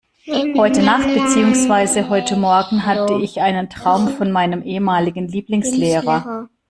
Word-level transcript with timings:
Heute 0.57 0.81
Nacht, 0.81 1.05
beziehungsweise 1.13 2.09
heute 2.09 2.35
Morgen 2.35 2.87
hatte 2.87 3.19
ich 3.21 3.39
einen 3.39 3.69
Traum 3.69 4.07
von 4.07 4.31
meinem 4.31 4.63
ehemaligen 4.63 5.27
Lieblingslehrer. 5.27 6.49